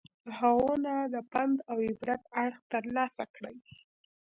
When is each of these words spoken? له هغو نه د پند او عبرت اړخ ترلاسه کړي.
له 0.25 0.31
هغو 0.39 0.71
نه 0.85 0.95
د 1.13 1.15
پند 1.31 1.57
او 1.71 1.77
عبرت 1.89 2.21
اړخ 2.43 2.59
ترلاسه 2.73 3.23
کړي. 3.35 3.55